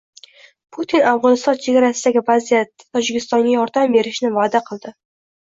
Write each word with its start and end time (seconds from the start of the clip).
Putin 0.77 1.03
Afg‘oniston 1.11 1.59
chegarasidagi 1.65 2.23
vaziyatda 2.31 2.85
Tojikistonga 2.99 3.53
yordam 3.59 3.95
berishni 3.99 4.35
va'da 4.41 4.65
qildi 4.73 4.97